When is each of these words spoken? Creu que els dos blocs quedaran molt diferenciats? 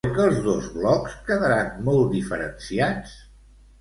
Creu 0.03 0.13
que 0.15 0.23
els 0.29 0.37
dos 0.45 0.69
blocs 0.77 1.13
quedaran 1.27 1.69
molt 1.91 2.11
diferenciats? 2.17 3.17